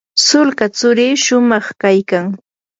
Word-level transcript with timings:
sulka 0.25 0.65
tsurikiy 0.75 1.21
shumaq 1.23 1.65
kaykan. 1.81 2.25